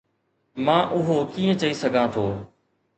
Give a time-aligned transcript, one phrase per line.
[0.65, 2.25] مان اهو ڪيئن چئي سگهان ٿو؟